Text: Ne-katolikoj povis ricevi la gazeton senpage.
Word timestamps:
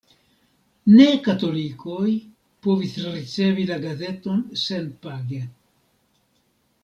Ne-katolikoj 0.91 2.07
povis 2.67 2.95
ricevi 3.17 3.67
la 3.71 3.77
gazeton 3.85 4.41
senpage. 4.65 5.43